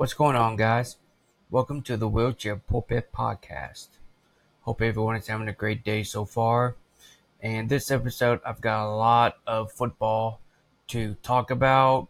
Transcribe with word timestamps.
What's 0.00 0.14
going 0.14 0.34
on, 0.34 0.56
guys? 0.56 0.96
Welcome 1.50 1.82
to 1.82 1.94
the 1.94 2.08
Wheelchair 2.08 2.56
Pulpit 2.56 3.12
Podcast. 3.12 3.88
Hope 4.62 4.80
everyone 4.80 5.16
is 5.16 5.26
having 5.26 5.46
a 5.46 5.52
great 5.52 5.84
day 5.84 6.04
so 6.04 6.24
far. 6.24 6.76
And 7.42 7.68
this 7.68 7.90
episode, 7.90 8.40
I've 8.42 8.62
got 8.62 8.86
a 8.86 8.96
lot 8.96 9.36
of 9.46 9.70
football 9.70 10.40
to 10.86 11.16
talk 11.22 11.50
about 11.50 12.08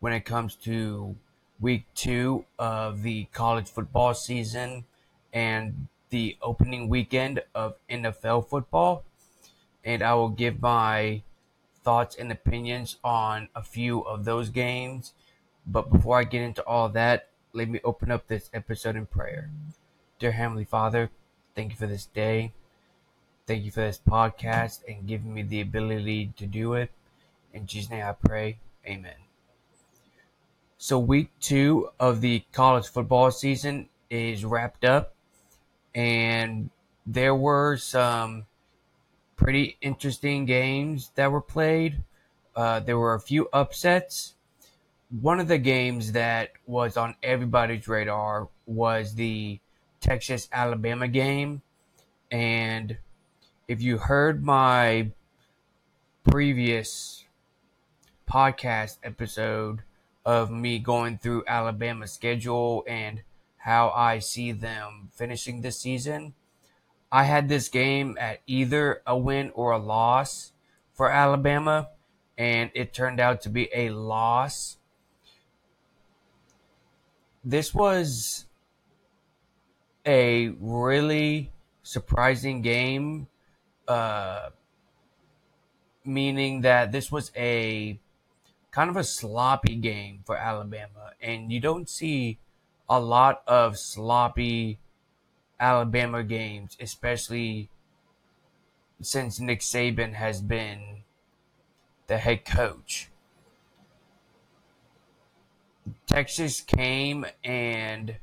when 0.00 0.12
it 0.12 0.24
comes 0.24 0.56
to 0.66 1.14
week 1.60 1.86
two 1.94 2.46
of 2.58 3.04
the 3.04 3.26
college 3.26 3.68
football 3.68 4.12
season 4.14 4.84
and 5.32 5.86
the 6.10 6.36
opening 6.42 6.88
weekend 6.88 7.44
of 7.54 7.76
NFL 7.88 8.48
football. 8.48 9.04
And 9.84 10.02
I 10.02 10.14
will 10.14 10.30
give 10.30 10.60
my 10.60 11.22
thoughts 11.84 12.16
and 12.16 12.32
opinions 12.32 12.96
on 13.04 13.50
a 13.54 13.62
few 13.62 14.00
of 14.00 14.24
those 14.24 14.48
games 14.48 15.12
but 15.66 15.90
before 15.90 16.18
I 16.18 16.24
get 16.24 16.42
into 16.42 16.62
all 16.64 16.88
that, 16.90 17.28
let 17.52 17.68
me 17.68 17.80
open 17.84 18.10
up 18.10 18.26
this 18.26 18.50
episode 18.52 18.96
in 18.96 19.06
prayer. 19.06 19.50
Dear 20.18 20.32
Heavenly 20.32 20.64
Father, 20.64 21.10
thank 21.54 21.70
you 21.70 21.76
for 21.76 21.86
this 21.86 22.06
day. 22.06 22.52
Thank 23.46 23.64
you 23.64 23.70
for 23.70 23.80
this 23.80 24.00
podcast 24.06 24.80
and 24.88 25.06
giving 25.06 25.32
me 25.32 25.42
the 25.42 25.60
ability 25.60 26.32
to 26.36 26.46
do 26.46 26.74
it. 26.74 26.90
In 27.52 27.66
Jesus' 27.66 27.90
name 27.90 28.04
I 28.04 28.12
pray. 28.12 28.58
Amen. 28.86 29.14
So, 30.78 30.98
week 30.98 31.30
two 31.40 31.88
of 31.98 32.20
the 32.20 32.44
college 32.52 32.88
football 32.88 33.30
season 33.30 33.88
is 34.10 34.44
wrapped 34.44 34.84
up, 34.84 35.14
and 35.94 36.68
there 37.06 37.34
were 37.34 37.76
some 37.76 38.44
pretty 39.36 39.78
interesting 39.80 40.44
games 40.44 41.10
that 41.14 41.30
were 41.30 41.40
played. 41.40 42.02
Uh, 42.54 42.80
there 42.80 42.98
were 42.98 43.14
a 43.14 43.20
few 43.20 43.48
upsets 43.52 44.33
one 45.20 45.38
of 45.38 45.46
the 45.46 45.58
games 45.58 46.12
that 46.12 46.50
was 46.66 46.96
on 46.96 47.14
everybody's 47.22 47.86
radar 47.86 48.48
was 48.66 49.14
the 49.14 49.60
Texas 50.00 50.48
Alabama 50.52 51.06
game. 51.06 51.62
And 52.32 52.98
if 53.68 53.80
you 53.80 53.98
heard 53.98 54.44
my 54.44 55.12
previous 56.28 57.24
podcast 58.28 58.98
episode 59.04 59.82
of 60.24 60.50
me 60.50 60.80
going 60.80 61.18
through 61.18 61.44
Alabama's 61.46 62.10
schedule 62.10 62.82
and 62.88 63.22
how 63.58 63.90
I 63.90 64.18
see 64.18 64.50
them 64.50 65.10
finishing 65.14 65.60
this 65.60 65.78
season, 65.78 66.34
I 67.12 67.24
had 67.24 67.48
this 67.48 67.68
game 67.68 68.16
at 68.18 68.40
either 68.48 69.00
a 69.06 69.16
win 69.16 69.52
or 69.54 69.70
a 69.70 69.78
loss 69.78 70.50
for 70.92 71.08
Alabama, 71.08 71.90
and 72.36 72.72
it 72.74 72.92
turned 72.92 73.20
out 73.20 73.42
to 73.42 73.48
be 73.48 73.68
a 73.72 73.90
loss 73.90 74.78
this 77.44 77.74
was 77.74 78.46
a 80.06 80.48
really 80.60 81.52
surprising 81.82 82.62
game, 82.62 83.26
uh, 83.86 84.50
meaning 86.04 86.62
that 86.62 86.92
this 86.92 87.12
was 87.12 87.30
a 87.36 87.98
kind 88.70 88.90
of 88.90 88.96
a 88.96 89.04
sloppy 89.04 89.76
game 89.76 90.20
for 90.24 90.36
Alabama, 90.36 91.12
and 91.20 91.52
you 91.52 91.60
don't 91.60 91.88
see 91.88 92.38
a 92.88 92.98
lot 93.00 93.42
of 93.46 93.78
sloppy 93.78 94.78
Alabama 95.60 96.22
games, 96.22 96.76
especially 96.80 97.70
since 99.00 99.38
Nick 99.38 99.60
Saban 99.60 100.14
has 100.14 100.40
been 100.40 101.04
the 102.06 102.18
head 102.18 102.44
coach. 102.44 103.10
Texas 106.14 106.60
came 106.60 107.26
and 107.42 108.18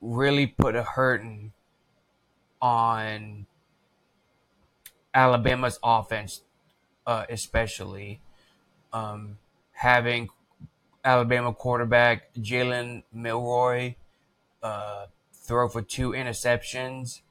really 0.00 0.46
put 0.46 0.76
a 0.76 0.84
hurting 0.84 1.52
on 2.62 3.46
Alabama's 5.12 5.80
offense, 5.82 6.42
uh, 7.08 7.24
especially 7.28 8.20
um, 8.92 9.38
having 9.72 10.28
Alabama 11.04 11.52
quarterback 11.52 12.32
Jalen 12.34 13.02
Milroe 13.12 13.96
uh, 14.62 15.06
throw 15.32 15.68
for 15.68 15.82
two 15.82 16.10
interceptions, 16.10 17.22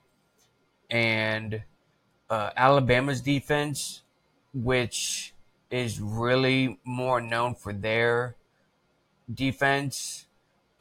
and 0.89 1.63
uh, 2.29 2.49
Alabama's 2.57 3.21
defense, 3.21 4.01
which 4.53 5.33
is 5.71 6.01
really 6.01 6.77
more 6.83 7.21
known 7.21 7.55
for 7.55 7.71
their 7.71 8.35
defense 9.31 10.25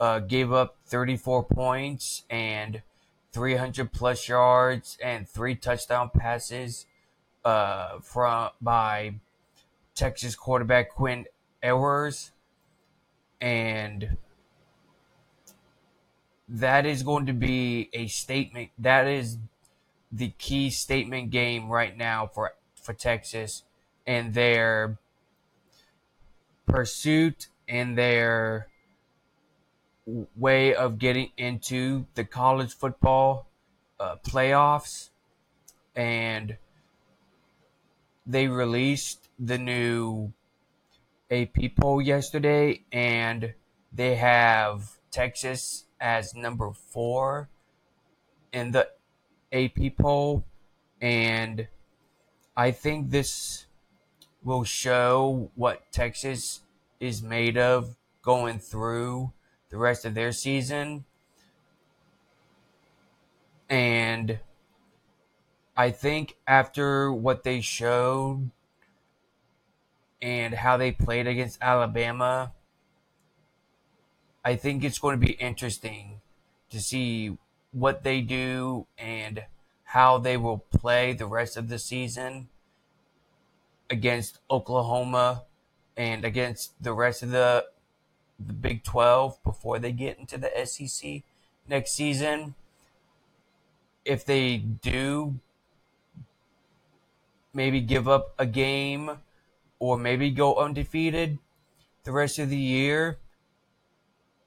uh, 0.01 0.19
gave 0.21 0.53
up 0.53 0.77
34 0.87 1.45
points 1.45 2.25
and 2.31 2.83
300 3.33 3.93
plus 3.93 4.29
yards 4.29 4.99
and 5.03 5.29
three 5.29 5.55
touchdown 5.55 6.11
passes 6.15 6.87
uh, 7.45 7.99
from 8.01 8.51
by 8.61 9.15
Texas 9.95 10.35
quarterback 10.35 10.91
Quinn 10.91 11.27
Ewers, 11.63 12.33
and 13.41 14.17
that 16.49 16.87
is 16.87 17.03
going 17.03 17.27
to 17.27 17.33
be 17.33 17.89
a 17.93 18.07
statement. 18.07 18.71
That 18.79 19.07
is 19.07 19.39
the 20.11 20.33
key 20.39 20.71
statement 20.71 21.31
game 21.31 21.69
right 21.69 21.97
now 21.97 22.27
for 22.27 22.53
for 22.75 22.93
Texas 22.93 23.63
and 24.07 24.35
their 24.35 24.99
pursuit 26.67 27.49
in 27.69 27.95
their 27.95 28.69
way 30.37 30.75
of 30.75 30.99
getting 30.99 31.31
into 31.37 32.07
the 32.15 32.25
college 32.25 32.75
football 32.75 33.47
uh, 34.01 34.17
playoffs, 34.27 35.11
and 35.95 36.57
they 38.27 38.49
released 38.49 39.29
the 39.39 39.59
new 39.59 40.33
AP 41.31 41.77
poll 41.81 42.03
yesterday, 42.03 42.83
and 42.93 43.55
they 43.93 44.17
have 44.17 44.99
Texas 45.11 45.85
as 46.01 46.35
number 46.35 46.73
four 46.73 47.49
in 48.53 48.73
the 48.73 48.89
AP 49.53 49.97
poll, 49.99 50.45
and 51.01 51.69
I 52.57 52.71
think 52.71 53.11
this 53.11 53.67
will 54.43 54.65
show 54.65 55.51
what 55.55 55.91
Texas 55.93 56.61
is 57.03 57.21
made 57.21 57.59
of 57.59 57.97
going 58.23 58.61
through 58.61 59.33
the 59.71 59.77
rest 59.77 60.05
of 60.05 60.15
their 60.15 60.31
season. 60.31 61.05
And 63.69 64.39
I 65.77 65.91
think 65.91 66.37
after 66.47 67.13
what 67.13 67.43
they 67.43 67.61
showed 67.61 68.53
and 70.21 70.55
how 70.55 70.77
they 70.77 70.93
played 70.93 71.27
against 71.27 71.59
Alabama, 71.61 72.53
I 74.45 74.55
think 74.55 74.85
it's 74.85 75.01
going 75.01 75.19
to 75.19 75.27
be 75.27 75.33
interesting 75.33 76.21
to 76.71 76.81
see 76.81 77.37
what 77.73 78.05
they 78.05 78.21
do 78.21 78.87
and 78.97 79.43
how 79.83 80.19
they 80.19 80.37
will 80.37 80.59
play 80.59 81.15
the 81.15 81.27
rest 81.27 81.57
of 81.57 81.69
the 81.69 81.81
season 81.81 82.49
against 83.91 84.39
Oklahoma 84.49 85.47
and 85.97 86.25
against 86.25 86.83
the 86.83 86.93
rest 86.93 87.23
of 87.23 87.31
the 87.31 87.67
the 88.39 88.53
Big 88.53 88.83
12 88.83 89.43
before 89.45 89.79
they 89.79 89.93
get 89.93 90.19
into 90.19 90.37
the 90.37 90.51
SEC 90.65 91.23
next 91.69 91.93
season. 91.93 92.55
If 94.05 94.25
they 94.25 94.57
do 94.57 95.39
maybe 97.55 97.81
give 97.81 98.09
up 98.09 98.35
a 98.39 98.47
game 98.47 99.19
or 99.79 99.97
maybe 99.97 100.31
go 100.31 100.57
undefeated 100.57 101.39
the 102.05 102.13
rest 102.13 102.39
of 102.39 102.51
the 102.51 102.57
year, 102.57 103.19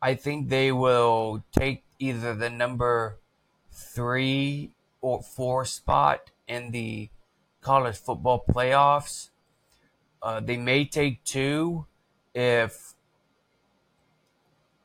I 0.02 0.16
think 0.16 0.50
they 0.50 0.72
will 0.72 1.44
take 1.52 1.84
either 2.00 2.36
the 2.36 2.50
number 2.50 3.18
three 3.72 4.72
or 5.02 5.22
four 5.22 5.66
spot 5.66 6.32
in 6.48 6.72
the 6.72 7.10
college 7.62 7.98
football 7.98 8.44
playoffs 8.48 9.30
uh, 10.26 10.40
they 10.40 10.58
may 10.58 10.84
take 10.84 11.24
two 11.24 11.86
if 12.34 12.96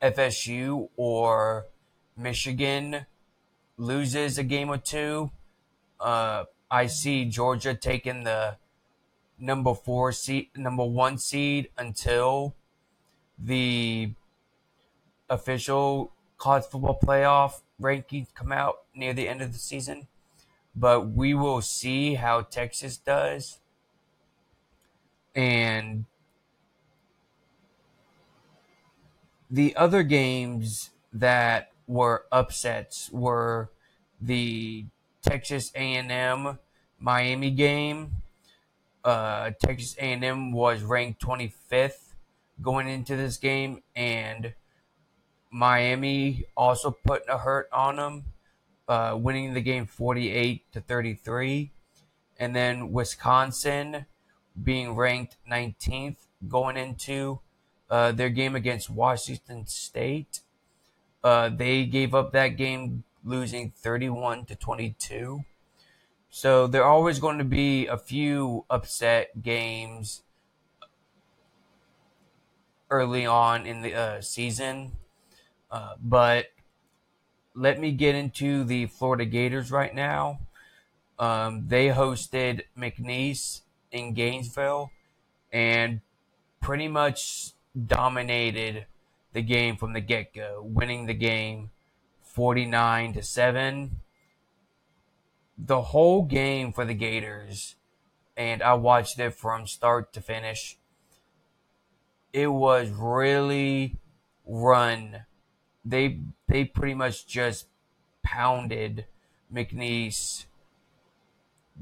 FSU 0.03 0.91
or 0.97 1.67
Michigan 2.15 3.07
loses 3.79 4.37
a 4.37 4.43
game 4.43 4.69
or 4.69 4.77
two. 4.77 5.31
Uh, 5.99 6.45
I 6.71 6.89
see 6.89 7.25
Georgia 7.25 7.75
taking 7.75 8.25
the 8.25 8.59
number 9.39 9.73
four 9.73 10.13
seed, 10.13 10.49
number 10.55 10.85
one 10.85 11.17
seed 11.17 11.71
until 11.79 12.55
the 13.39 14.13
official 15.31 16.13
college 16.37 16.65
football 16.65 16.99
playoff 17.03 17.63
rankings 17.81 18.27
come 18.35 18.53
out 18.53 18.81
near 18.95 19.15
the 19.15 19.27
end 19.27 19.41
of 19.41 19.55
the 19.55 19.59
season. 19.59 20.07
But 20.77 21.09
we 21.09 21.33
will 21.33 21.63
see 21.63 22.17
how 22.17 22.43
Texas 22.43 22.99
does 22.99 23.61
and 25.35 26.05
the 29.51 29.75
other 29.77 30.03
games 30.03 30.91
that 31.13 31.73
were 31.87 32.25
upsets 32.31 33.11
were 33.13 33.71
the 34.21 34.87
Texas 35.23 35.73
A&M 35.75 36.59
Miami 36.99 37.51
game. 37.51 38.23
Uh, 39.03 39.51
Texas 39.63 39.97
A&M 39.99 40.53
was 40.53 40.83
ranked 40.83 41.21
25th 41.23 42.15
going 42.61 42.89
into 42.89 43.17
this 43.17 43.39
game, 43.39 43.83
and 43.97 44.53
Miami 45.51 46.45
also 46.57 46.91
put 46.91 47.23
a 47.29 47.39
hurt 47.39 47.69
on 47.73 47.97
them, 47.97 48.25
uh, 48.87 49.17
winning 49.19 49.55
the 49.55 49.63
game 49.63 49.87
48 49.87 50.71
to 50.73 50.81
33. 50.81 51.73
And 52.39 52.55
then 52.55 52.93
Wisconsin 52.93 54.07
being 54.63 54.95
ranked 54.95 55.37
19th 55.51 56.17
going 56.49 56.77
into 56.77 57.41
uh, 57.91 58.13
their 58.13 58.31
game 58.31 58.55
against 58.55 58.91
Washington 58.91 59.67
State. 59.67 60.41
Uh, 61.23 61.49
they 61.49 61.85
gave 61.85 62.15
up 62.15 62.33
that 62.33 62.57
game, 62.57 63.05
losing 63.25 63.73
31 63.77 64.47
to 64.47 64.55
22. 64.55 65.45
So 66.31 66.67
there 66.67 66.85
are 66.85 66.91
always 66.91 67.19
going 67.19 67.39
to 67.39 67.45
be 67.45 67.87
a 67.87 67.99
few 67.99 68.65
upset 68.71 69.43
games 69.43 70.23
early 72.89 73.27
on 73.27 73.67
in 73.67 73.83
the 73.83 73.95
uh, 73.95 74.21
season. 74.21 74.93
Uh, 75.71 75.95
but 76.01 76.47
let 77.55 77.79
me 77.79 77.93
get 77.93 78.15
into 78.15 78.65
the 78.65 78.87
Florida 78.87 79.25
Gators 79.25 79.71
right 79.71 79.95
now. 79.95 80.41
Um, 81.19 81.67
they 81.69 81.89
hosted 81.89 82.63
McNeese 82.79 83.61
in 83.91 84.15
Gainesville 84.15 84.91
and 85.53 86.01
pretty 86.61 86.89
much 86.89 87.53
dominated 87.87 88.87
the 89.33 89.43
game 89.43 89.77
from 89.77 89.93
the 89.93 90.01
get 90.01 90.35
go, 90.35 90.63
winning 90.65 91.07
the 91.07 91.15
game 91.15 91.71
49 92.23 93.15
to 93.15 93.23
7. 93.23 94.01
The 95.59 95.83
whole 95.83 96.23
game 96.23 96.73
for 96.73 96.85
the 96.85 96.95
Gators, 96.95 97.77
and 98.37 98.63
I 98.63 98.75
watched 98.75 99.19
it 99.19 99.35
from 99.35 99.67
start 99.67 100.13
to 100.15 100.21
finish. 100.21 100.79
It 102.33 102.47
was 102.47 102.89
really 102.91 103.97
run. 104.47 105.27
They 105.85 106.21
they 106.49 106.65
pretty 106.65 106.95
much 106.95 107.27
just 107.27 107.67
pounded 108.23 109.07
McNeese 109.53 110.47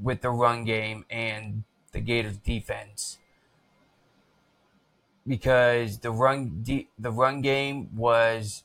with 0.01 0.21
the 0.21 0.29
run 0.29 0.65
game 0.65 1.05
and 1.09 1.63
the 1.89 1.99
Gators 1.99 2.37
defense 2.37 3.17
because 5.27 5.99
the 5.99 6.11
run 6.11 6.63
the 6.97 7.11
run 7.11 7.41
game 7.41 7.95
was 7.95 8.63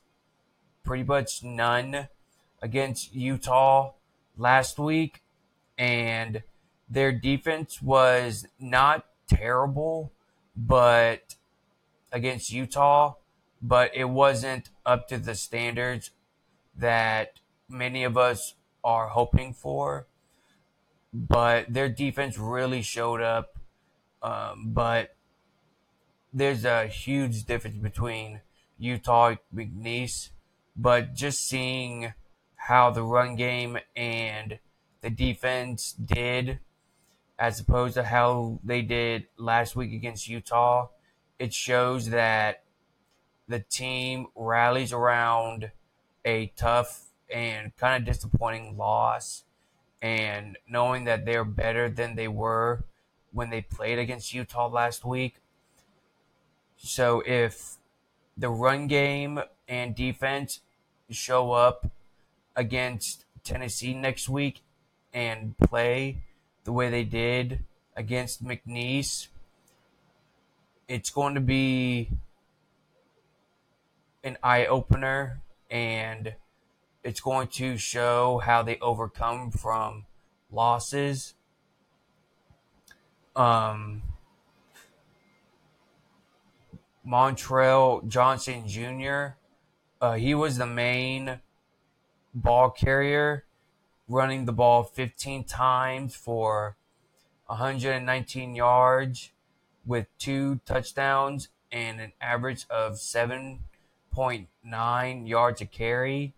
pretty 0.82 1.04
much 1.04 1.42
none 1.42 2.08
against 2.62 3.14
Utah 3.14 3.92
last 4.38 4.78
week, 4.78 5.22
and 5.76 6.42
their 6.88 7.12
defense 7.12 7.82
was 7.82 8.46
not 8.58 9.06
terrible, 9.28 10.12
but 10.56 11.34
against 12.12 12.52
Utah, 12.52 13.14
but 13.60 13.90
it 13.94 14.08
wasn't 14.08 14.70
up 14.86 15.08
to 15.08 15.18
the 15.18 15.34
standards 15.34 16.10
that 16.76 17.40
many 17.68 18.04
of 18.04 18.16
us 18.16 18.54
are 18.82 19.08
hoping 19.08 19.52
for. 19.52 20.06
But 21.14 21.72
their 21.72 21.88
defense 21.88 22.36
really 22.36 22.82
showed 22.82 23.22
up. 23.22 23.56
Um, 24.20 24.72
but 24.72 25.14
there's 26.32 26.64
a 26.64 26.88
huge 26.88 27.44
difference 27.44 27.76
between 27.76 28.40
Utah 28.78 29.36
McNeese, 29.54 30.30
but 30.76 31.14
just 31.14 31.46
seeing 31.46 32.12
how 32.56 32.90
the 32.90 33.04
run 33.04 33.36
game 33.36 33.78
and 33.94 34.58
the 35.02 35.10
defense 35.10 35.92
did 35.92 36.58
as 37.38 37.60
opposed 37.60 37.94
to 37.94 38.04
how 38.04 38.58
they 38.64 38.82
did 38.82 39.26
last 39.36 39.76
week 39.76 39.92
against 39.92 40.28
Utah, 40.28 40.88
it 41.38 41.52
shows 41.52 42.10
that 42.10 42.62
the 43.48 43.60
team 43.60 44.26
rallies 44.34 44.92
around 44.92 45.70
a 46.24 46.52
tough 46.56 47.10
and 47.32 47.76
kind 47.76 48.02
of 48.02 48.12
disappointing 48.12 48.76
loss 48.76 49.44
and 50.04 50.58
knowing 50.68 51.04
that 51.04 51.24
they're 51.24 51.46
better 51.46 51.88
than 51.88 52.14
they 52.14 52.28
were 52.28 52.84
when 53.32 53.48
they 53.48 53.62
played 53.62 53.98
against 53.98 54.34
Utah 54.34 54.66
last 54.66 55.02
week. 55.02 55.36
So 56.76 57.22
if 57.24 57.78
the 58.36 58.50
run 58.50 58.86
game 58.86 59.40
and 59.66 59.96
defense 59.96 60.60
show 61.08 61.52
up 61.52 61.90
against 62.54 63.24
Tennessee 63.44 63.94
next 63.94 64.28
week 64.28 64.60
and 65.14 65.56
play 65.56 66.18
the 66.64 66.72
way 66.72 66.90
they 66.90 67.04
did 67.04 67.64
against 67.96 68.44
McNeese, 68.44 69.28
it's 70.86 71.08
going 71.08 71.34
to 71.34 71.40
be 71.40 72.10
an 74.22 74.36
eye 74.42 74.66
opener 74.66 75.40
and 75.70 76.34
it's 77.04 77.20
going 77.20 77.48
to 77.48 77.76
show 77.76 78.38
how 78.38 78.62
they 78.62 78.78
overcome 78.78 79.50
from 79.50 80.06
losses. 80.50 81.34
Um, 83.36 84.02
Montrell 87.06 88.08
Johnson 88.08 88.66
Jr. 88.66 89.34
Uh, 90.00 90.14
he 90.14 90.34
was 90.34 90.56
the 90.56 90.66
main 90.66 91.40
ball 92.34 92.70
carrier, 92.70 93.44
running 94.08 94.46
the 94.46 94.52
ball 94.52 94.82
15 94.82 95.44
times 95.44 96.16
for 96.16 96.78
119 97.46 98.54
yards 98.54 99.30
with 99.84 100.06
two 100.18 100.60
touchdowns 100.64 101.48
and 101.70 102.00
an 102.00 102.12
average 102.20 102.64
of 102.70 102.94
7.9 102.94 105.28
yards 105.28 105.60
a 105.60 105.66
carry. 105.66 106.32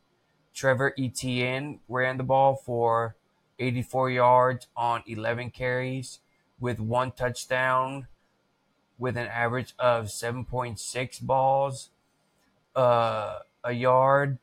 Trevor 0.56 0.94
Etienne 0.98 1.80
ran 1.86 2.16
the 2.16 2.24
ball 2.24 2.56
for 2.56 3.14
84 3.58 4.10
yards 4.10 4.66
on 4.74 5.02
11 5.06 5.50
carries 5.50 6.20
with 6.58 6.80
one 6.80 7.12
touchdown 7.12 8.06
with 8.98 9.18
an 9.18 9.26
average 9.26 9.74
of 9.78 10.06
7.6 10.06 11.20
balls 11.20 11.90
uh, 12.74 13.40
a 13.62 13.72
yard. 13.72 14.38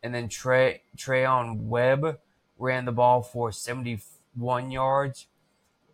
And 0.00 0.14
then 0.14 0.28
Trey 0.28 0.82
Treyaun 0.96 1.66
Webb 1.66 2.20
ran 2.56 2.84
the 2.84 2.92
ball 2.92 3.20
for 3.20 3.50
71 3.50 4.70
yards 4.70 5.26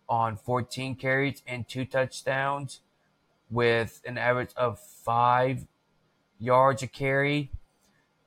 on 0.07 0.37
14 0.37 0.95
carries 0.95 1.41
and 1.47 1.67
two 1.67 1.85
touchdowns 1.85 2.81
with 3.49 3.99
an 4.05 4.19
average 4.19 4.51
of 4.55 4.79
five 4.79 5.65
yards 6.37 6.83
a 6.83 6.87
carry. 6.87 7.49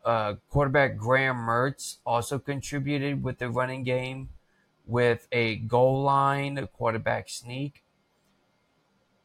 Uh, 0.09 0.37
quarterback 0.49 0.97
Graham 0.97 1.37
Mertz 1.37 1.97
also 2.07 2.39
contributed 2.39 3.23
with 3.23 3.37
the 3.37 3.51
running 3.51 3.83
game 3.83 4.31
with 4.87 5.29
a 5.33 5.57
goal 5.57 6.03
line 6.03 6.67
quarterback 6.73 7.29
sneak. 7.29 7.85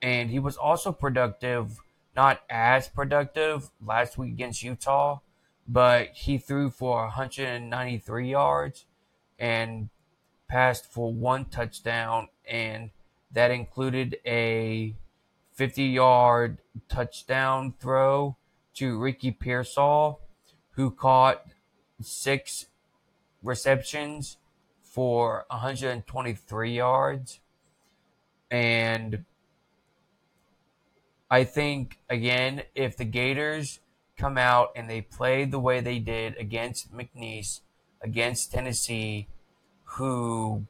And 0.01 0.29
he 0.29 0.39
was 0.39 0.57
also 0.57 0.91
productive, 0.91 1.79
not 2.17 2.41
as 2.49 2.89
productive 2.89 3.69
last 3.81 4.17
week 4.17 4.33
against 4.33 4.61
Utah, 4.61 5.19
but 5.65 6.09
he 6.15 6.37
threw 6.37 6.69
for 6.69 7.03
193 7.03 8.29
yards 8.29 8.85
and 9.39 9.87
passed 10.49 10.91
for 10.91 11.13
one 11.13 11.45
touchdown, 11.45 12.27
and 12.45 12.89
that 13.31 13.51
included 13.51 14.17
a 14.25 14.97
50 15.53 15.83
yard 15.85 16.57
touchdown 16.89 17.73
throw 17.79 18.35
to 18.73 18.99
Ricky 18.99 19.31
Pearsall, 19.31 20.19
who 20.73 20.91
caught 20.91 21.45
six 22.01 22.67
receptions 23.41 24.37
for 24.81 25.45
123 25.49 26.75
yards. 26.75 27.39
And 28.49 29.25
I 31.29 31.43
think 31.43 31.99
again, 32.09 32.63
if 32.75 32.95
the 32.97 33.05
Gators 33.05 33.79
come 34.17 34.37
out 34.37 34.69
and 34.75 34.89
they 34.89 35.01
play 35.01 35.45
the 35.45 35.59
way 35.59 35.81
they 35.81 35.99
did 35.99 36.37
against 36.37 36.93
McNeese, 36.93 37.61
against 38.01 38.51
Tennessee, 38.51 39.27
who 39.83 40.65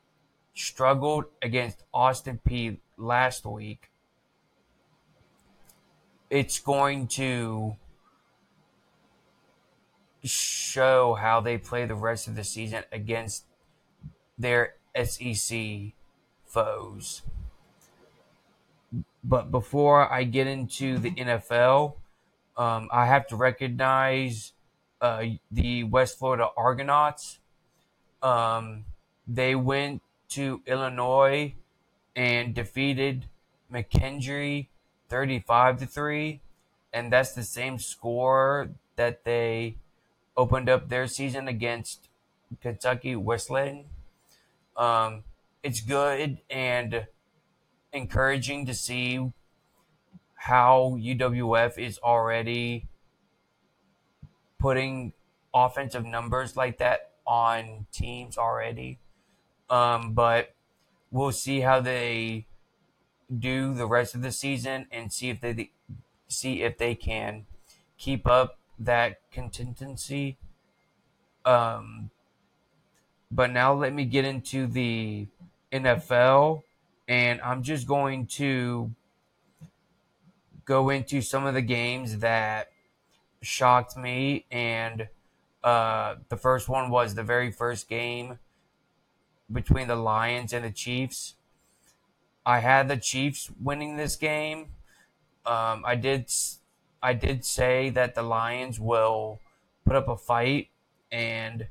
struggled 0.53 1.25
against 1.41 1.83
Austin 1.93 2.39
Peay 2.47 2.77
last 2.97 3.45
week, 3.45 3.89
it's 6.29 6.59
going 6.59 7.07
to 7.07 7.75
show 10.23 11.15
how 11.15 11.41
they 11.41 11.57
play 11.57 11.85
the 11.85 11.95
rest 11.95 12.27
of 12.27 12.35
the 12.35 12.43
season 12.43 12.83
against 12.91 13.45
their 14.37 14.75
SEC 14.95 15.93
foes. 16.45 17.21
But 19.23 19.51
before 19.51 20.11
I 20.11 20.23
get 20.23 20.47
into 20.47 20.97
the 20.97 21.11
NFL, 21.11 21.97
Um, 22.57 22.89
I 22.91 23.07
have 23.07 23.27
to 23.29 23.35
recognize 23.35 24.53
uh, 25.01 25.25
the 25.51 25.83
West 25.85 26.19
Florida 26.19 26.49
Argonauts. 26.55 27.39
Um, 28.21 28.85
they 29.27 29.55
went 29.55 30.01
to 30.29 30.61
Illinois 30.67 31.55
and 32.15 32.53
defeated 32.55 33.27
McKendree 33.71 34.67
35 35.09 35.79
to 35.79 35.85
3 35.85 36.41
and 36.93 37.11
that's 37.11 37.33
the 37.33 37.43
same 37.43 37.79
score 37.79 38.69
that 38.95 39.23
they 39.25 39.77
opened 40.35 40.69
up 40.69 40.89
their 40.89 41.07
season 41.07 41.47
against 41.47 42.09
Kentucky 42.61 43.15
Wesleyan. 43.15 43.85
Um, 44.75 45.23
it's 45.61 45.81
good 45.81 46.39
and 46.49 47.07
encouraging 47.91 48.65
to 48.65 48.73
see 48.73 49.31
how 50.35 50.97
UWF 50.99 51.77
is 51.77 51.99
already 51.99 52.87
putting 54.59 55.13
offensive 55.53 56.05
numbers 56.05 56.57
like 56.57 56.79
that 56.79 57.11
on 57.25 57.85
teams 57.91 58.37
already. 58.37 58.99
Um, 59.69 60.13
but 60.13 60.55
we'll 61.11 61.31
see 61.31 61.61
how 61.61 61.79
they 61.79 62.47
do 63.39 63.73
the 63.73 63.87
rest 63.87 64.15
of 64.15 64.21
the 64.21 64.31
season 64.31 64.87
and 64.91 65.11
see 65.11 65.29
if 65.29 65.39
they 65.41 65.71
see 66.27 66.63
if 66.63 66.77
they 66.77 66.95
can 66.95 67.45
keep 67.97 68.27
up 68.27 68.57
that 68.79 69.19
consistency. 69.31 70.37
Um, 71.45 72.09
but 73.31 73.51
now 73.51 73.73
let 73.73 73.93
me 73.93 74.05
get 74.05 74.25
into 74.25 74.67
the 74.67 75.27
NFL, 75.71 76.63
and 77.07 77.41
I'm 77.41 77.63
just 77.63 77.87
going 77.87 78.27
to 78.27 78.91
go 80.65 80.89
into 80.89 81.21
some 81.21 81.45
of 81.45 81.53
the 81.53 81.61
games 81.61 82.19
that 82.19 82.69
shocked 83.41 83.97
me. 83.97 84.45
And 84.51 85.07
uh, 85.63 86.15
the 86.29 86.37
first 86.37 86.69
one 86.69 86.89
was 86.89 87.15
the 87.15 87.23
very 87.23 87.51
first 87.51 87.89
game 87.89 88.39
between 89.51 89.87
the 89.87 89.95
Lions 89.95 90.53
and 90.53 90.63
the 90.63 90.71
Chiefs. 90.71 91.35
I 92.45 92.59
had 92.59 92.87
the 92.87 92.97
Chiefs 92.97 93.49
winning 93.61 93.97
this 93.97 94.15
game. 94.15 94.67
Um, 95.45 95.83
I 95.85 95.95
did 95.95 96.29
I 97.03 97.13
did 97.13 97.43
say 97.43 97.89
that 97.89 98.15
the 98.15 98.23
Lions 98.23 98.79
will 98.79 99.41
put 99.85 99.97
up 99.97 100.07
a 100.07 100.15
fight, 100.15 100.69
and 101.11 101.67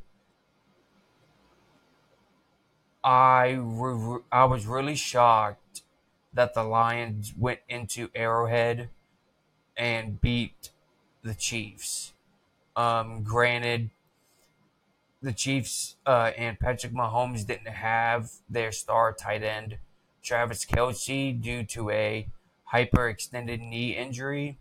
I 3.03 3.59
re- 3.59 4.21
I 4.31 4.45
was 4.45 4.67
really 4.67 4.95
shocked 4.95 5.83
that 6.35 6.53
the 6.53 6.63
Lions 6.63 7.33
went 7.37 7.61
into 7.67 8.11
Arrowhead 8.15 8.91
and 9.75 10.21
beat 10.21 10.71
the 11.25 11.35
Chiefs. 11.35 12.13
Um, 12.77 13.23
granted, 13.23 13.89
the 15.23 15.33
Chiefs 15.33 15.97
uh, 16.05 16.33
and 16.37 16.59
Patrick 16.59 16.93
Mahomes 16.93 17.47
didn't 17.47 17.69
have 17.69 18.33
their 18.51 18.71
star 18.71 19.15
tight 19.15 19.43
end 19.43 19.79
Travis 20.23 20.67
Kelce 20.67 21.41
due 21.41 21.65
to 21.65 21.89
a 21.91 22.29
hyperextended 22.73 23.61
knee 23.61 23.97
injury, 23.97 24.59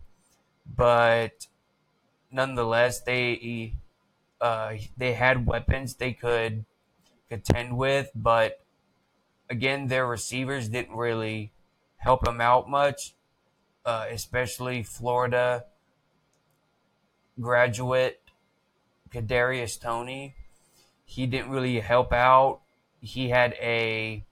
but 0.74 1.46
nonetheless, 2.30 3.00
they 3.00 3.74
uh, 4.40 4.74
they 4.96 5.14
had 5.14 5.46
weapons 5.46 5.94
they 5.94 6.12
could 6.12 6.64
contend 7.28 7.76
with, 7.76 8.10
but 8.14 8.64
again, 9.48 9.86
their 9.88 10.06
receivers 10.06 10.68
didn't 10.68 10.96
really 10.96 11.52
help 11.98 12.24
them 12.24 12.40
out 12.40 12.68
much, 12.68 13.14
uh, 13.84 14.06
especially 14.10 14.82
Florida 14.82 15.64
graduate 17.40 18.20
Kadarius 19.10 19.80
Toney. 19.80 20.34
He 21.04 21.26
didn't 21.26 21.50
really 21.50 21.80
help 21.80 22.12
out. 22.12 22.60
He 23.00 23.28
had 23.28 23.52
a 23.54 24.24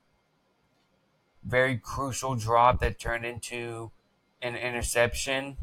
very 1.44 1.76
crucial 1.76 2.34
drop 2.34 2.80
that 2.80 2.98
turned 2.98 3.24
into 3.24 3.90
an 4.42 4.56
interception. 4.56 5.56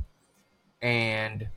And 0.81 1.47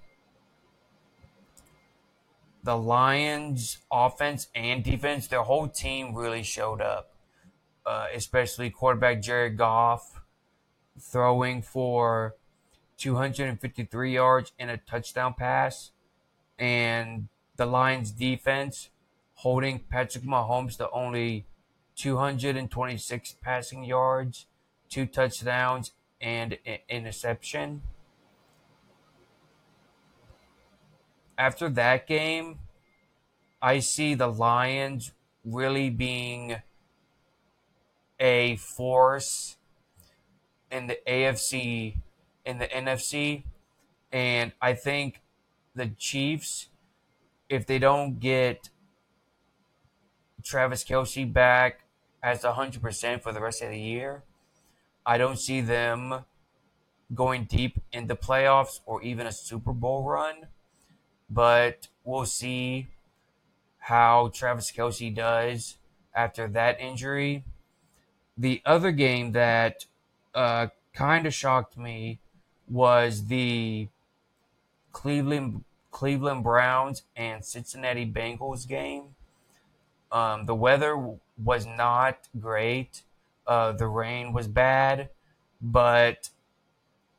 the 2.63 2.77
Lions' 2.77 3.79
offense 3.91 4.49
and 4.55 4.85
defense, 4.85 5.27
their 5.27 5.43
whole 5.43 5.69
team 5.69 6.15
really 6.15 6.43
showed 6.43 6.81
up, 6.81 7.15
uh, 7.87 8.07
especially 8.15 8.71
quarterback 8.71 9.23
Jared 9.23 9.57
Goff 9.57 10.21
throwing 10.99 11.63
for 11.63 12.35
253 12.99 14.13
yards 14.13 14.53
and 14.59 14.71
a 14.71 14.77
touchdown 14.77 15.35
pass. 15.37 15.93
And 16.59 17.29
the 17.57 17.67
Lions' 17.67 18.11
defense 18.11 18.91
holding 19.37 19.79
Patrick 19.79 20.25
Mahomes 20.25 20.77
to 20.77 20.91
only 20.91 21.47
226 21.97 23.37
passing 23.43 23.85
yards, 23.85 24.47
two 24.91 25.07
touchdowns, 25.07 25.93
and 26.21 26.59
an 26.67 26.79
interception. 26.89 27.83
After 31.41 31.71
that 31.71 32.07
game, 32.07 32.59
I 33.63 33.79
see 33.79 34.13
the 34.13 34.27
Lions 34.27 35.13
really 35.43 35.89
being 35.89 36.57
a 38.21 38.57
force 38.57 39.57
in 40.71 40.87
the 40.87 40.99
AFC, 41.09 41.97
in 42.45 42.59
the 42.59 42.67
NFC, 42.67 43.45
and 44.13 44.53
I 44.61 44.75
think 44.75 45.23
the 45.75 45.87
Chiefs, 45.99 46.69
if 47.49 47.67
they 47.67 47.79
don't 47.79 48.21
get 48.21 48.69
Travis 50.45 50.85
Kelce 50.85 51.33
back 51.33 51.85
as 52.23 52.43
100% 52.43 53.23
for 53.23 53.33
the 53.33 53.41
rest 53.41 53.63
of 53.63 53.71
the 53.71 53.81
year. 53.81 54.25
I 55.07 55.17
don't 55.17 55.39
see 55.39 55.63
them 55.63 56.27
going 57.15 57.45
deep 57.45 57.81
in 57.93 58.09
the 58.09 58.15
playoffs 58.15 58.81
or 58.85 59.03
even 59.03 59.27
a 59.27 59.33
Super 59.33 59.73
Bowl 59.73 60.05
run, 60.05 60.49
but 61.31 61.89
we'll 62.05 62.27
see 62.27 62.89
how 63.79 64.31
Travis 64.35 64.73
Kelce 64.73 65.15
does 65.15 65.77
after 66.15 66.49
that 66.49 66.81
injury. 66.81 67.45
The 68.37 68.63
other 68.67 68.91
game 68.91 69.33
that 69.33 69.87
uh, 70.35 70.69
kind 70.93 71.27
of 71.27 71.35
shocked 71.35 71.77
me 71.77 72.19
was 72.69 73.27
the 73.27 73.89
Cleveland 74.93 75.65
Cleveland 75.91 76.45
Browns 76.45 77.03
and 77.17 77.45
Cincinnati 77.45 78.07
Bengals 78.07 78.67
game. 78.67 79.17
Um, 80.13 80.47
the 80.47 80.55
weather 80.55 81.17
was 81.43 81.67
not 81.67 82.29
great. 82.39 83.03
Uh, 83.47 83.73
the 83.73 83.89
rain 83.89 84.33
was 84.33 84.47
bad, 84.47 85.09
but 85.61 86.31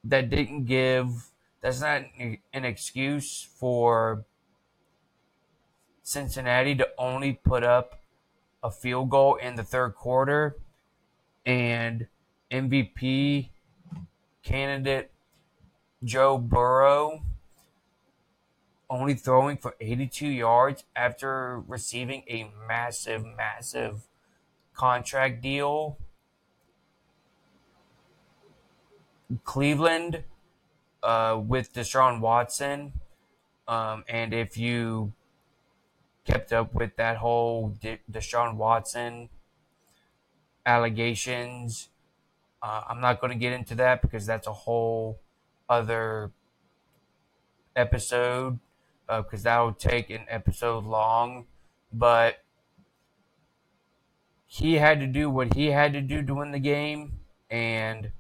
that 0.04 0.30
didn't 0.30 0.66
give. 0.66 1.31
That's 1.62 1.82
not 1.82 2.04
an 2.18 2.66
excuse 2.66 3.48
for 3.60 4.26
Cincinnati 6.02 6.76
to 6.76 6.90
only 6.98 7.34
put 7.34 7.64
up 7.64 8.02
a 8.64 8.72
field 8.72 9.10
goal 9.10 9.36
in 9.36 9.56
the 9.56 9.64
third 9.64 9.96
quarter, 9.96 10.58
and 11.46 12.08
MVP 12.52 13.50
candidate 14.44 15.12
Joe 16.04 16.38
Burrow 16.38 17.22
only 18.90 19.14
throwing 19.14 19.56
for 19.56 19.76
82 19.80 20.28
yards 20.28 20.84
after 20.96 21.62
receiving 21.62 22.24
a 22.28 22.52
massive, 22.68 23.24
massive 23.24 24.08
contract 24.74 25.42
deal. 25.42 25.98
Cleveland 29.46 30.26
uh, 31.04 31.42
with 31.44 31.74
Deshaun 31.74 32.20
Watson. 32.20 32.94
Um, 33.68 34.04
and 34.10 34.34
if 34.34 34.58
you 34.58 35.14
kept 36.26 36.52
up 36.54 36.74
with 36.74 36.96
that 36.98 37.18
whole 37.18 37.70
De- 37.70 38.00
Deshaun 38.12 38.56
Watson 38.56 39.30
allegations, 40.66 41.90
uh, 42.62 42.84
I'm 42.88 43.02
not 43.02 43.22
going 43.22 43.34
to 43.34 43.40
get 43.40 43.54
into 43.54 43.76
that 43.76 44.02
because 44.02 44.26
that's 44.26 44.48
a 44.48 44.54
whole 44.54 45.20
other 45.70 46.32
episode 47.76 48.60
because 49.08 49.46
uh, 49.46 49.50
that 49.50 49.60
would 49.62 49.80
take 49.80 50.10
an 50.10 50.26
episode 50.30 50.86
long. 50.86 51.46
But 51.92 52.44
he 54.46 54.76
had 54.76 55.00
to 55.00 55.08
do 55.08 55.30
what 55.30 55.54
he 55.54 55.68
had 55.68 55.94
to 55.94 56.02
do 56.02 56.22
to 56.22 56.36
win 56.36 56.52
the 56.52 56.60
game, 56.60 57.20
and 57.50 58.12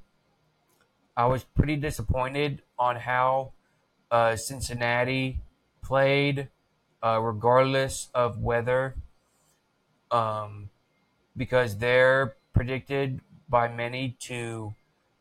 I 1.22 1.26
was 1.26 1.44
pretty 1.44 1.76
disappointed 1.76 2.64
on 2.80 2.96
how 2.96 3.52
uh, 4.10 4.36
Cincinnati 4.36 5.40
played, 5.84 6.48
uh, 7.04 7.20
regardless 7.22 8.10
of 8.16 8.40
weather, 8.40 8.96
um, 10.10 10.72
because 11.38 11.78
they're 11.78 12.38
predicted 12.54 13.22
by 13.48 13.68
many 13.68 14.16
to 14.22 14.74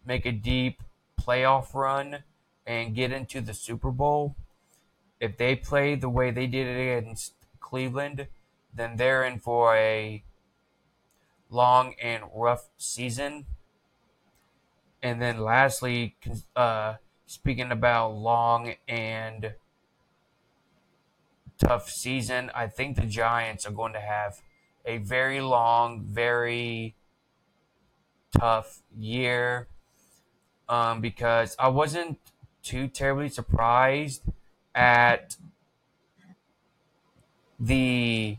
make 0.07 0.25
a 0.25 0.33
deep 0.33 0.83
playoff 1.21 1.75
run 1.75 2.25
and 2.67 2.95
get 2.95 3.13
into 3.13 3.43
the 3.43 3.53
Super 3.53 3.91
Bowl, 3.91 4.35
if 5.21 5.37
they 5.37 5.55
play 5.55 5.97
the 5.97 6.09
way 6.09 6.31
they 6.31 6.47
did 6.47 6.67
it 6.67 6.81
against 6.81 7.35
Cleveland, 7.61 8.27
then 8.73 8.97
they're 8.97 9.23
in 9.23 9.39
for 9.39 9.77
a 9.77 10.23
long 11.51 11.93
and 12.03 12.25
rough 12.35 12.71
season. 12.79 13.45
And 15.03 15.21
then 15.21 15.39
lastly, 15.41 16.17
uh, 16.55 16.95
speaking 17.27 17.71
about 17.71 18.17
long 18.17 18.75
and 18.87 19.55
tough 21.59 21.89
season, 21.89 22.51
I 22.55 22.67
think 22.67 22.97
the 22.97 23.07
Giants 23.07 23.67
are 23.67 23.73
going 23.73 23.93
to 23.95 24.01
have 24.01 24.41
a 24.85 24.99
very 24.99 25.41
long, 25.41 26.05
very 26.05 26.95
tough 28.39 28.83
year. 28.97 29.69
Um, 30.69 31.01
because 31.01 31.57
I 31.59 31.69
wasn't 31.69 32.19
too 32.63 32.87
terribly 32.87 33.29
surprised 33.29 34.23
at 34.75 35.37
the 37.59 38.39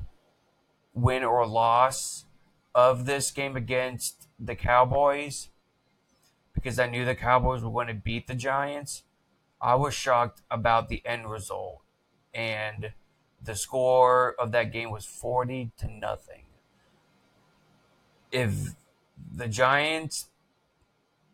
win 0.93 1.23
or 1.23 1.45
loss 1.45 2.25
of 2.73 3.05
this 3.05 3.31
game 3.31 3.55
against 3.55 4.27
the 4.39 4.55
Cowboys 4.55 5.50
because 6.61 6.79
I 6.79 6.87
knew 6.87 7.05
the 7.05 7.15
Cowboys 7.15 7.63
were 7.63 7.71
going 7.71 7.87
to 7.87 7.93
beat 7.93 8.27
the 8.27 8.35
Giants. 8.35 9.03
I 9.59 9.75
was 9.75 9.93
shocked 9.93 10.41
about 10.49 10.89
the 10.89 11.01
end 11.05 11.29
result. 11.29 11.81
And 12.33 12.91
the 13.43 13.55
score 13.55 14.35
of 14.39 14.51
that 14.51 14.71
game 14.71 14.91
was 14.91 15.05
40 15.05 15.71
to 15.77 15.91
nothing. 15.91 16.43
If 18.31 18.75
the 19.35 19.47
Giants, 19.47 20.29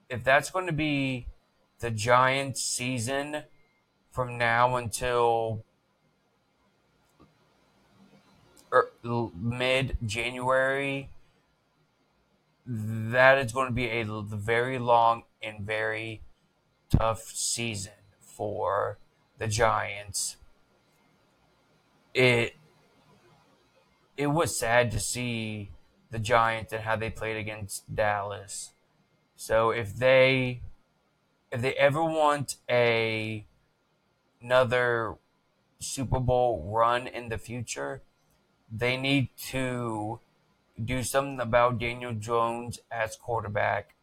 if 0.09 0.23
that's 0.23 0.49
going 0.49 0.67
to 0.67 0.73
be 0.73 1.27
the 1.79 1.91
Giants 1.91 2.63
season 2.63 3.43
from 4.11 4.37
now 4.37 4.77
until 4.77 5.63
er, 8.73 8.91
mid 9.03 9.97
January, 10.05 11.09
that 12.67 13.37
is 13.37 13.53
going 13.53 13.67
to 13.67 13.73
be 13.73 13.85
a 13.85 14.05
very 14.05 14.77
long 14.77 15.23
and 15.41 15.65
very 15.65 16.21
tough 16.89 17.23
season 17.23 17.93
for 18.19 18.97
the 19.37 19.47
Giants. 19.47 20.35
It 22.13 22.55
it 24.17 24.27
was 24.27 24.57
sad 24.57 24.91
to 24.91 24.99
see 24.99 25.71
the 26.09 26.19
Giants 26.19 26.73
and 26.73 26.83
how 26.83 26.95
they 26.95 27.09
played 27.09 27.37
against 27.37 27.93
Dallas. 27.93 28.71
So 29.35 29.69
if 29.69 29.95
they 29.95 30.61
if 31.51 31.61
they 31.61 31.73
ever 31.73 32.03
want 32.03 32.55
a 32.69 33.45
another 34.41 35.15
Super 35.79 36.19
Bowl 36.19 36.69
run 36.73 37.07
in 37.07 37.29
the 37.29 37.37
future, 37.37 38.01
they 38.71 38.97
need 38.97 39.29
to 39.49 40.19
do 40.83 41.03
something 41.03 41.39
about 41.39 41.79
Daniel 41.79 42.13
Jones 42.13 42.79
as 42.91 43.15
quarterback 43.15 43.95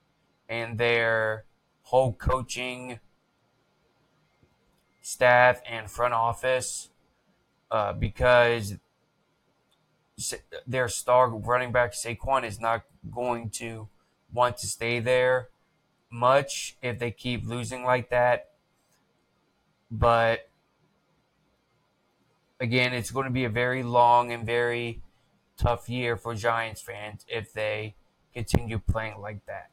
and 0.48 0.78
their 0.78 1.44
whole 1.82 2.12
coaching 2.12 2.98
staff 5.00 5.60
and 5.68 5.90
front 5.90 6.14
office 6.14 6.88
uh, 7.70 7.92
because 7.92 8.74
their 10.66 10.88
star 10.88 11.28
running 11.28 11.72
back 11.72 11.92
Saquon 11.92 12.44
is 12.44 12.60
not 12.60 12.84
going 13.10 13.50
to 13.50 13.88
want 14.32 14.56
to 14.58 14.66
stay 14.66 15.00
there 15.00 15.48
much 16.10 16.76
if 16.80 16.98
they 16.98 17.10
keep 17.10 17.44
losing 17.44 17.84
like 17.84 18.10
that. 18.10 18.50
But 19.90 20.48
again, 22.60 22.94
it's 22.94 23.10
going 23.10 23.24
to 23.24 23.32
be 23.32 23.44
a 23.44 23.50
very 23.50 23.82
long 23.82 24.32
and 24.32 24.46
very 24.46 25.02
tough 25.56 25.88
year 25.88 26.16
for 26.16 26.34
Giants 26.34 26.80
fans 26.80 27.24
if 27.28 27.52
they 27.52 27.94
continue 28.32 28.78
playing 28.78 29.20
like 29.20 29.44
that. 29.46 29.70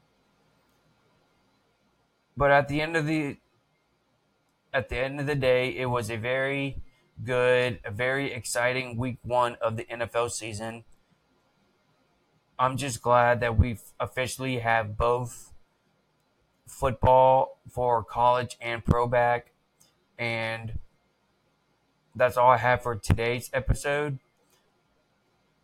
But 2.37 2.51
at 2.51 2.67
the 2.67 2.81
end 2.81 2.95
of 2.95 3.05
the 3.05 3.37
at 4.73 4.89
the 4.89 4.97
end 4.97 5.19
of 5.19 5.25
the 5.25 5.35
day, 5.35 5.75
it 5.75 5.87
was 5.87 6.09
a 6.09 6.17
very 6.17 6.81
good, 7.23 7.79
a 7.83 7.91
very 7.91 8.31
exciting 8.31 8.97
week 8.97 9.17
one 9.21 9.57
of 9.61 9.77
the 9.77 9.83
NFL 9.85 10.31
season. 10.31 10.83
I'm 12.57 12.77
just 12.77 13.01
glad 13.01 13.39
that 13.41 13.57
we 13.57 13.77
officially 13.99 14.59
have 14.59 14.97
both 14.97 15.51
football 16.67 17.59
for 17.69 18.03
college 18.03 18.57
and 18.61 18.83
pro 18.85 19.07
back. 19.07 19.51
And 20.17 20.79
that's 22.15 22.37
all 22.37 22.51
I 22.51 22.57
have 22.57 22.83
for 22.83 22.95
today's 22.95 23.49
episode. 23.53 24.19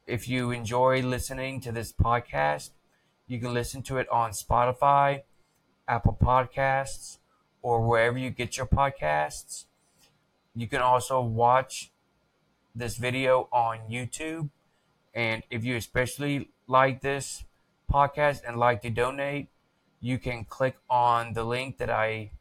If 0.07 0.29
you 0.29 0.51
enjoy 0.51 1.01
listening 1.01 1.59
to 1.61 1.71
this 1.73 1.91
podcast, 1.91 2.69
you 3.27 3.41
can 3.41 3.53
listen 3.53 3.81
to 3.83 3.97
it 3.97 4.07
on 4.07 4.31
Spotify, 4.31 5.23
Apple 5.85 6.17
Podcasts, 6.19 7.17
or 7.61 7.85
wherever 7.85 8.17
you 8.17 8.29
get 8.29 8.55
your 8.55 8.67
podcasts. 8.67 9.65
You 10.55 10.65
can 10.65 10.79
also 10.79 11.19
watch 11.19 11.91
this 12.73 12.95
video 12.95 13.49
on 13.51 13.79
YouTube. 13.91 14.49
And 15.13 15.43
if 15.49 15.65
you 15.65 15.75
especially 15.75 16.51
like 16.67 17.01
this 17.01 17.43
podcast 17.91 18.47
and 18.47 18.55
like 18.55 18.81
to 18.83 18.89
donate, 18.89 19.49
you 19.99 20.17
can 20.19 20.45
click 20.45 20.77
on 20.89 21.33
the 21.33 21.43
link 21.43 21.79
that 21.79 21.89
I 21.89 22.31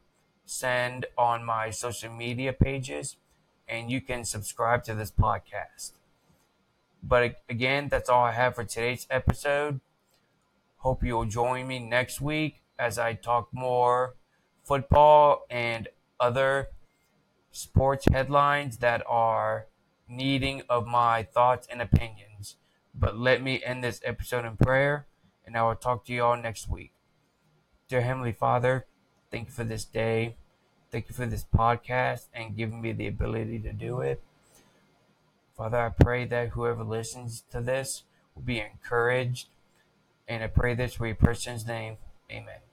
send 0.45 1.05
on 1.17 1.43
my 1.43 1.71
social 1.71 2.13
media 2.13 2.53
pages 2.53 3.17
and 3.67 3.91
you 3.91 3.99
can 3.99 4.23
subscribe 4.23 4.85
to 4.85 4.95
this 4.95 5.11
podcast. 5.11 5.91
But 7.07 7.37
again, 7.47 7.87
that's 7.87 8.09
all 8.09 8.25
I 8.25 8.33
have 8.33 8.55
for 8.55 8.65
today's 8.65 9.07
episode. 9.09 9.79
Hope 10.77 11.03
you'll 11.03 11.25
join 11.25 11.67
me 11.67 11.79
next 11.79 12.19
week 12.19 12.61
as 12.77 12.99
I 12.99 13.13
talk 13.13 13.47
more 13.53 14.15
football 14.65 15.45
and 15.49 15.87
other 16.19 16.67
sports 17.51 18.07
headlines 18.11 18.77
that 18.79 19.01
are 19.07 19.67
needing 20.09 20.63
of 20.69 20.85
my 20.85 21.23
thoughts 21.23 21.67
and 21.71 21.81
opinions. 21.81 22.57
But 22.93 23.17
let 23.17 23.41
me 23.41 23.63
end 23.63 23.83
this 23.83 24.01
episode 24.03 24.43
in 24.43 24.57
prayer, 24.57 25.07
and 25.45 25.55
I 25.55 25.63
will 25.63 25.75
talk 25.75 26.05
to 26.05 26.13
you 26.13 26.23
all 26.23 26.35
next 26.35 26.67
week. 26.67 26.91
Dear 27.87 28.01
Heavenly 28.01 28.33
Father, 28.33 28.85
thank 29.31 29.47
you 29.47 29.53
for 29.53 29.63
this 29.63 29.85
day. 29.85 30.35
Thank 30.91 31.07
you 31.07 31.15
for 31.15 31.25
this 31.25 31.45
podcast 31.55 32.27
and 32.33 32.57
giving 32.57 32.81
me 32.81 32.91
the 32.91 33.07
ability 33.07 33.59
to 33.59 33.71
do 33.71 34.01
it. 34.01 34.21
Father, 35.57 35.77
I 35.77 35.89
pray 35.89 36.25
that 36.25 36.49
whoever 36.49 36.83
listens 36.83 37.43
to 37.51 37.61
this 37.61 38.03
will 38.35 38.43
be 38.43 38.59
encouraged. 38.59 39.47
And 40.27 40.43
I 40.43 40.47
pray 40.47 40.75
this 40.75 40.93
for 40.93 41.07
your 41.07 41.15
person's 41.15 41.65
name. 41.65 41.97
Amen. 42.31 42.66